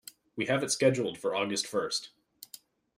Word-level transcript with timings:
We 0.35 0.47
have 0.47 0.63
it 0.63 0.71
scheduled 0.71 1.19
for 1.19 1.35
August 1.35 1.67
first. 1.67 2.09